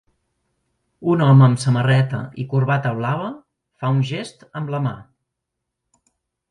[1.15, 3.29] Un home amb samarreta i corbata blava
[3.83, 4.97] fa un gest amb la mà